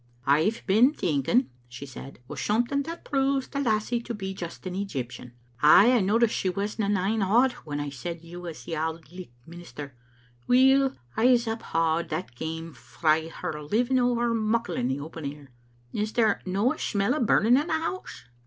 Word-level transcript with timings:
"I've 0.25 0.63
been 0.65 0.93
thinking," 0.95 1.51
she 1.69 1.85
said, 1.85 2.17
"o' 2.27 2.33
something 2.33 2.81
that 2.81 3.05
proves 3.05 3.47
the 3.47 3.59
lassie 3.59 4.01
to 4.01 4.15
be 4.15 4.33
just 4.33 4.65
an 4.65 4.73
Egyptian. 4.73 5.33
Ay, 5.61 5.91
I 5.91 5.99
noticed 5.99 6.33
she 6.33 6.49
wasna 6.49 6.89
nane 6.89 7.21
awed 7.21 7.51
when 7.65 7.79
I 7.79 7.91
said 7.91 8.23
you 8.23 8.41
was 8.41 8.63
the 8.63 8.75
Auld 8.75 9.11
Licht 9.11 9.31
minister. 9.45 9.93
Weel, 10.47 10.95
Pse 11.15 11.45
uphaud 11.47 12.09
that 12.09 12.33
came 12.33 12.73
frae 12.73 13.27
her 13.27 13.61
living 13.61 13.99
ower 13.99 14.33
muckle 14.33 14.73
in 14.75 14.87
the 14.87 14.99
open 14.99 15.23
air. 15.31 15.51
Is 15.93 16.13
there 16.13 16.41
no* 16.47 16.73
a 16.73 16.77
imell 16.77 17.13
o* 17.13 17.19
burning 17.23 17.55
in 17.55 17.67
the 17.67 17.73
house?" 17.73 18.23